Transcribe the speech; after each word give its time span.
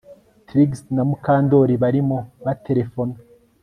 Trix 0.47 0.71
na 0.95 1.03
Mukandoli 1.09 1.73
barimo 1.83 2.17
baterefona 2.45 3.15